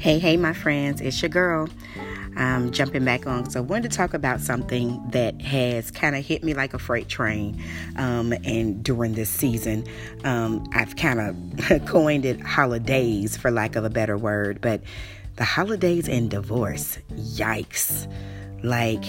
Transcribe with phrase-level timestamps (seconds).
[0.00, 1.68] Hey, hey, my friends, it's your girl.
[2.34, 3.50] I'm jumping back on.
[3.50, 6.78] So, I wanted to talk about something that has kind of hit me like a
[6.78, 7.62] freight train.
[7.96, 9.86] Um, and during this season,
[10.24, 14.62] um, I've kind of coined it holidays, for lack of a better word.
[14.62, 14.80] But
[15.36, 18.10] the holidays and divorce, yikes.
[18.62, 19.04] Like,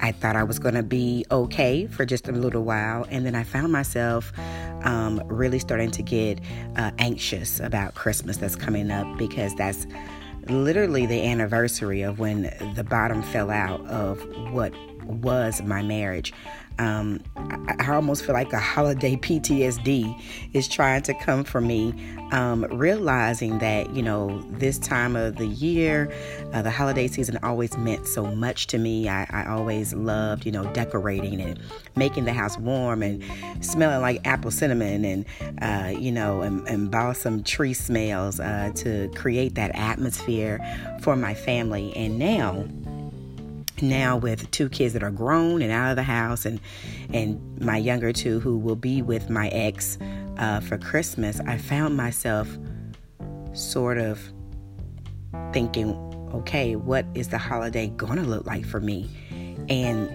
[0.00, 3.06] I thought I was going to be okay for just a little while.
[3.10, 4.32] And then I found myself
[4.82, 6.40] um, really starting to get
[6.76, 9.86] uh, anxious about Christmas that's coming up because that's
[10.48, 12.42] literally the anniversary of when
[12.74, 14.20] the bottom fell out of
[14.52, 14.72] what
[15.10, 16.32] was my marriage.
[16.80, 20.18] Um, I, I, almost feel like a holiday PTSD
[20.54, 21.92] is trying to come for me,
[22.32, 26.10] um, realizing that, you know, this time of the year,
[26.54, 29.10] uh, the holiday season always meant so much to me.
[29.10, 31.60] I, I, always loved, you know, decorating and
[31.96, 33.22] making the house warm and
[33.62, 35.26] smelling like apple cinnamon and,
[35.60, 40.58] uh, you know, and, and balsam tree smells uh, to create that atmosphere
[41.02, 41.94] for my family.
[41.94, 42.64] And now,
[43.82, 46.60] now with two kids that are grown and out of the house and
[47.12, 49.98] and my younger two who will be with my ex
[50.38, 52.48] uh, for christmas i found myself
[53.52, 54.20] sort of
[55.52, 55.94] thinking
[56.32, 59.08] okay what is the holiday gonna look like for me?
[59.68, 60.08] And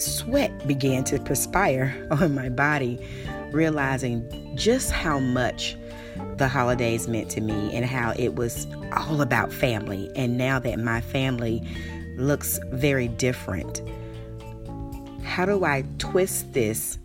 [0.00, 2.98] sweat began to perspire on my body
[3.52, 5.76] realizing just how much
[6.36, 10.10] the holidays meant to me and how it was all about family.
[10.14, 11.62] And now that my family
[12.18, 13.82] looks very different.
[15.22, 16.98] How do I twist this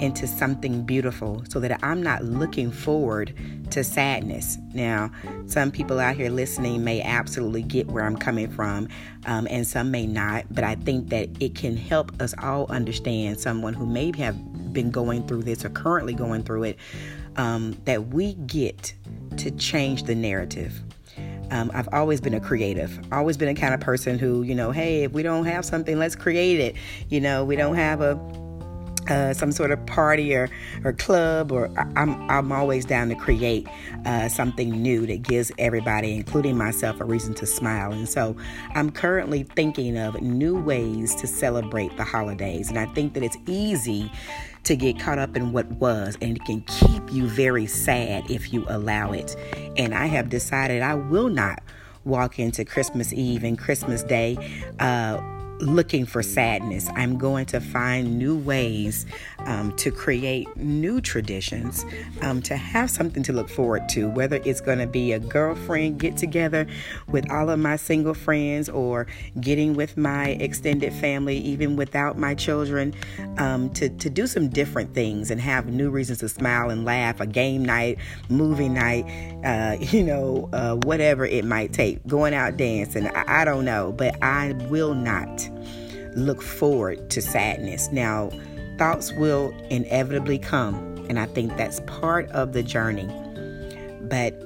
[0.00, 3.34] into something beautiful so that I'm not looking forward
[3.70, 4.58] to sadness?
[4.72, 5.10] Now,
[5.46, 8.88] some people out here listening may absolutely get where I'm coming from,
[9.26, 13.38] um, and some may not, but I think that it can help us all understand
[13.40, 16.78] someone who may have been going through this or currently going through it.
[17.36, 18.94] Um, that we get
[19.38, 20.80] to change the narrative.
[21.50, 24.70] Um, I've always been a creative, always been a kind of person who, you know,
[24.70, 26.76] hey, if we don't have something, let's create it.
[27.08, 28.18] You know, we don't have a
[29.08, 30.48] uh, some sort of party or,
[30.82, 33.68] or club, or I'm, I'm always down to create
[34.06, 37.92] uh, something new that gives everybody, including myself, a reason to smile.
[37.92, 38.36] And so
[38.74, 42.68] I'm currently thinking of new ways to celebrate the holidays.
[42.68, 44.10] And I think that it's easy
[44.64, 48.52] to get caught up in what was, and it can keep you very sad if
[48.52, 49.36] you allow it.
[49.76, 51.62] And I have decided I will not
[52.04, 54.36] walk into Christmas Eve and Christmas Day
[54.78, 55.20] uh,
[55.64, 56.88] looking for sadness.
[56.94, 59.06] I'm going to find new ways
[59.40, 61.84] um, to create new traditions,
[62.22, 65.98] um, to have something to look forward to, whether it's going to be a girlfriend
[65.98, 66.66] get together
[67.08, 69.06] with all of my single friends or
[69.40, 72.94] getting with my extended family, even without my children,
[73.38, 77.20] um, to, to do some different things and have new reasons to smile and laugh,
[77.20, 77.98] a game night,
[78.28, 79.04] movie night,
[79.44, 83.08] uh, you know, uh, whatever it might take, going out dancing.
[83.08, 85.48] I, I don't know, but I will not
[86.14, 87.90] look forward to sadness.
[87.92, 88.30] Now,
[88.78, 93.08] thoughts will inevitably come, and I think that's part of the journey.
[94.02, 94.40] But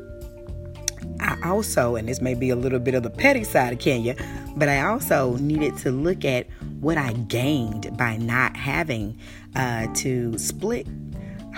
[1.21, 4.15] I also, and this may be a little bit of the petty side of Kenya,
[4.57, 6.47] but I also needed to look at
[6.81, 9.19] what I gained by not having
[9.57, 10.87] uh, to split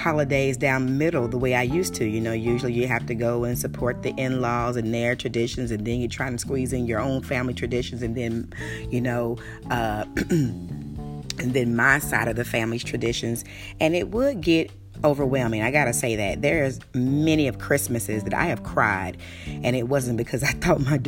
[0.00, 2.05] holidays down middle the way I used to.
[2.05, 5.71] You know, usually you have to go and support the in laws and their traditions,
[5.71, 8.53] and then you're trying to squeeze in your own family traditions, and then,
[8.91, 9.37] you know,
[9.71, 13.44] uh, and then my side of the family's traditions.
[13.78, 14.72] And it would get
[15.05, 15.62] overwhelming.
[15.62, 20.16] I gotta say that there's many of Christmases that I have cried, and it wasn't
[20.16, 21.00] because I thought my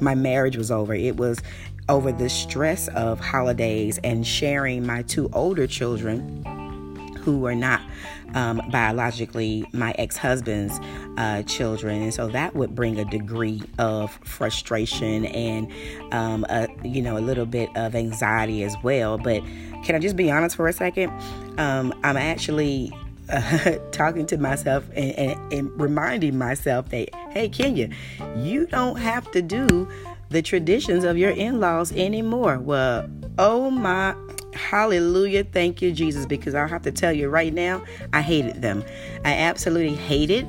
[0.00, 0.94] my marriage was over.
[0.94, 1.38] It was
[1.88, 6.44] over the stress of holidays and sharing my two older children
[7.20, 7.80] who were not
[8.34, 10.78] um, biologically my ex husband's
[11.16, 12.02] uh, children.
[12.02, 15.72] And so that would bring a degree of frustration and,
[16.12, 19.18] um, a, you know, a little bit of anxiety as well.
[19.18, 19.42] But
[19.84, 21.10] can I just be honest for a second?
[21.58, 22.92] Um, I'm actually
[23.30, 27.90] uh, talking to myself and, and, and, reminding myself that, hey, Kenya,
[28.36, 29.88] you don't have to do
[30.30, 32.58] the traditions of your in laws anymore.
[32.58, 33.08] Well,
[33.38, 34.14] oh my
[34.58, 35.44] Hallelujah.
[35.44, 37.82] Thank you, Jesus, because I'll have to tell you right now,
[38.12, 38.84] I hated them.
[39.24, 40.46] I absolutely hated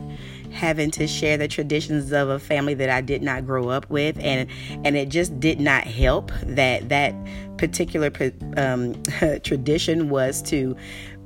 [0.51, 4.17] having to share the traditions of a family that I did not grow up with
[4.19, 4.49] and
[4.83, 7.13] and it just did not help that that
[7.57, 8.11] particular
[8.57, 8.95] um,
[9.43, 10.75] tradition was to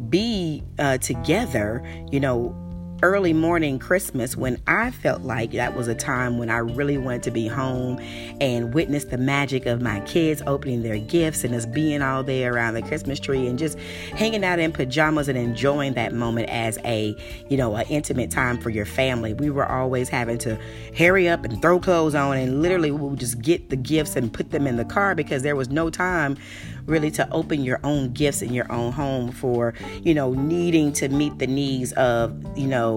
[0.09, 1.81] be uh, together
[2.11, 2.53] you know
[3.03, 7.21] early morning Christmas when I felt like that was a time when I really wanted
[7.23, 7.99] to be home
[8.39, 12.53] and witness the magic of my kids opening their gifts and us being all there
[12.53, 13.77] around the Christmas tree and just
[14.15, 17.13] hanging out in pajamas and enjoying that moment as a,
[17.49, 19.33] you know, an intimate time for your family.
[19.33, 20.57] We were always having to
[20.97, 24.31] hurry up and throw clothes on and literally we would just get the gifts and
[24.31, 26.37] put them in the car because there was no time
[26.85, 29.73] really to open your own gifts in your own home for,
[30.03, 32.92] you know, needing to meet the needs of, you know,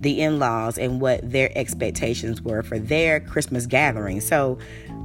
[0.00, 4.20] the in laws and what their expectations were for their Christmas gathering.
[4.20, 4.58] So,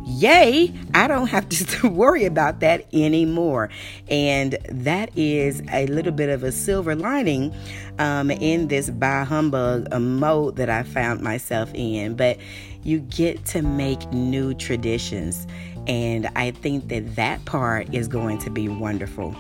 [0.06, 3.70] yay, I don't have to worry about that anymore.
[4.08, 7.54] And that is a little bit of a silver lining
[8.00, 12.16] um, in this by humbug mode that I found myself in.
[12.16, 12.38] But
[12.84, 15.48] you get to make new traditions.
[15.88, 19.36] And I think that that part is going to be wonderful.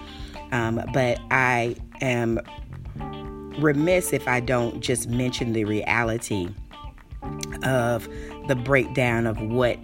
[0.51, 2.39] Um, but I am
[3.59, 6.49] remiss if I don't just mention the reality
[7.63, 8.07] of
[8.47, 9.79] the breakdown of what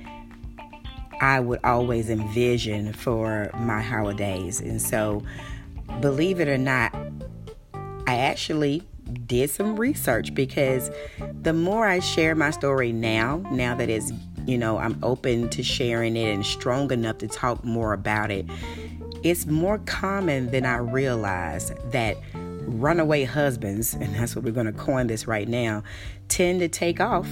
[1.22, 4.60] I would always envision for my holidays.
[4.60, 5.24] And so,
[6.00, 6.96] believe it or not,
[8.08, 8.84] I actually
[9.26, 10.90] did some research because
[11.42, 14.12] the more I share my story now, now that it's
[14.46, 18.46] you know, I'm open to sharing it and strong enough to talk more about it.
[19.24, 22.18] It's more common than I realized that
[22.66, 25.84] runaway husbands, and that's what we're going to coin this right now,
[26.28, 27.28] tend to take off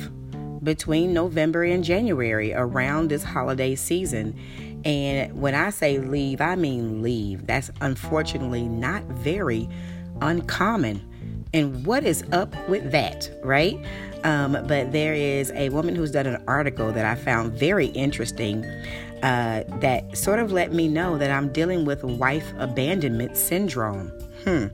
[0.64, 4.38] between November and January around this holiday season.
[4.86, 7.48] And when I say leave, I mean leave.
[7.48, 9.70] That's unfortunately not very
[10.22, 11.06] uncommon.
[11.54, 13.84] And what is up with that, right?
[14.24, 18.66] Um, but there is a woman who's done an article that I found very interesting
[19.24, 24.12] uh, that sort of let me know that I'm dealing with wife abandonment syndrome.
[24.44, 24.68] Hmm.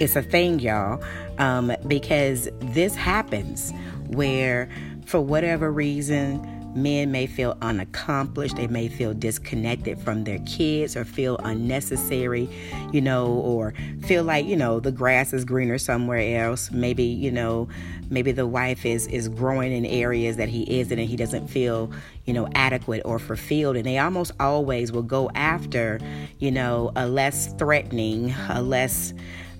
[0.00, 1.02] It's a thing, y'all,
[1.38, 3.72] um, because this happens
[4.08, 4.68] where,
[5.06, 11.04] for whatever reason, Men may feel unaccomplished, they may feel disconnected from their kids or
[11.04, 12.48] feel unnecessary,
[12.92, 16.70] you know, or feel like, you know, the grass is greener somewhere else.
[16.70, 17.68] Maybe, you know,
[18.10, 21.90] maybe the wife is is growing in areas that he isn't and he doesn't feel,
[22.26, 25.98] you know, adequate or fulfilled and they almost always will go after,
[26.38, 29.14] you know, a less threatening, a less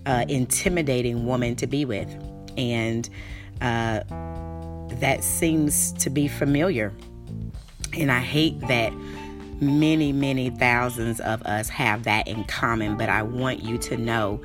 [0.06, 2.08] uh, intimidating woman to be with.
[2.56, 3.08] And
[3.60, 4.00] uh
[5.00, 6.92] that seems to be familiar.
[7.96, 8.92] And I hate that
[9.60, 14.40] many, many thousands of us have that in common, but I want you to know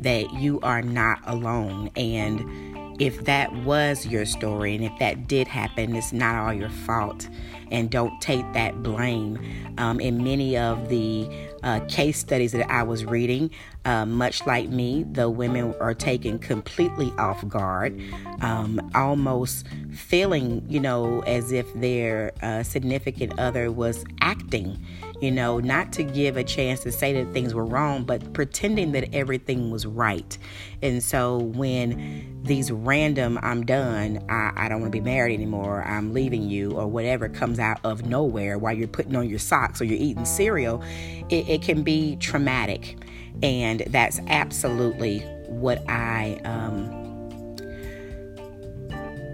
[0.00, 1.90] that you are not alone.
[1.96, 2.67] And
[2.98, 7.28] if that was your story and if that did happen, it's not all your fault.
[7.70, 9.38] And don't take that blame.
[9.76, 11.28] Um, in many of the
[11.62, 13.50] uh, case studies that I was reading,
[13.84, 18.00] uh, much like me, the women are taken completely off guard,
[18.40, 24.82] um, almost feeling, you know, as if their uh, significant other was acting,
[25.20, 28.92] you know, not to give a chance to say that things were wrong, but pretending
[28.92, 30.38] that everything was right.
[30.80, 35.82] And so when these random, I'm done, I, I don't want to be married anymore,
[35.82, 39.80] I'm leaving you, or whatever comes out of nowhere while you're putting on your socks
[39.80, 40.82] or you're eating cereal,
[41.28, 42.96] it, it can be traumatic.
[43.42, 46.98] And that's absolutely what I um,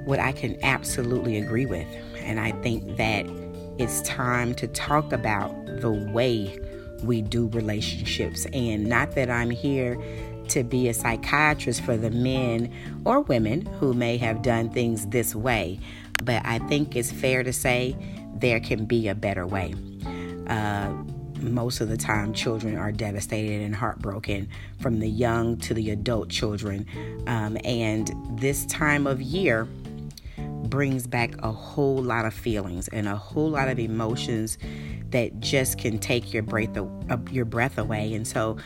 [0.04, 1.86] what I can absolutely agree with.
[2.16, 3.26] And I think that
[3.78, 6.58] it's time to talk about the way
[7.02, 8.46] we do relationships.
[8.52, 9.98] And not that I'm here
[10.48, 12.72] to be a psychiatrist for the men
[13.04, 15.80] or women who may have done things this way,
[16.22, 17.96] but I think it's fair to say
[18.36, 19.74] there can be a better way.
[20.46, 20.92] Uh,
[21.40, 24.48] most of the time, children are devastated and heartbroken
[24.80, 26.86] from the young to the adult children.
[27.26, 29.68] Um, and this time of year,
[30.74, 34.58] brings back a whole lot of feelings and a whole lot of emotions
[35.10, 36.76] that just can take your breath
[37.30, 38.12] your breath away.
[38.12, 38.56] And so,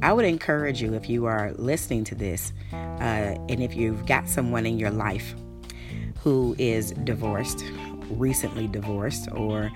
[0.00, 4.28] I would encourage you if you are listening to this, uh, and if you've got
[4.28, 5.34] someone in your life
[6.20, 7.64] who is divorced,
[8.10, 9.72] recently divorced, or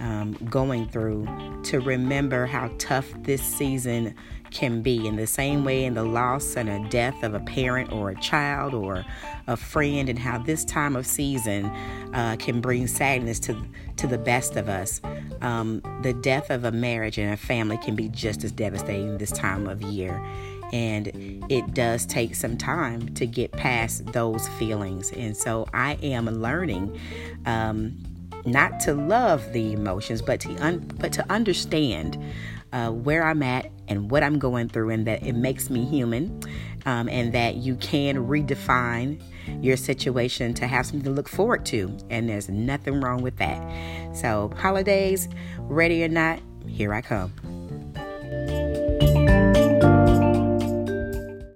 [0.00, 1.26] um, going through,
[1.64, 4.14] to remember how tough this season
[4.50, 5.06] can be.
[5.06, 8.20] In the same way in the loss and a death of a parent or a
[8.20, 9.04] child or
[9.46, 11.66] a friend and how this time of season
[12.14, 13.60] uh, can bring sadness to
[13.96, 15.00] to the best of us.
[15.40, 19.32] Um, the death of a marriage and a family can be just as devastating this
[19.32, 20.24] time of year.
[20.72, 25.12] And it does take some time to get past those feelings.
[25.12, 26.98] And so i am learning
[27.46, 27.96] um,
[28.46, 32.18] not to love the emotions but to un- but to understand
[32.72, 36.40] uh, where I'm at and what I'm going through, and that it makes me human.
[36.86, 39.20] um, and that you can redefine
[39.62, 41.96] your situation to have something to look forward to.
[42.10, 44.16] And there's nothing wrong with that.
[44.16, 47.53] So, holidays, ready or not, here I come.